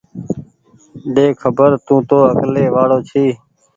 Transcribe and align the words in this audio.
ۮيکبر 1.13 1.71
تونٚ 1.85 2.01
تو 2.09 2.17
اڪلي 2.31 2.65
وآڙو 2.73 2.99
ڇي 3.09 3.25